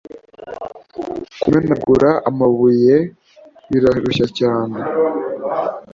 [1.41, 2.95] Kumenagura amabuye
[3.69, 4.77] birarushya cyane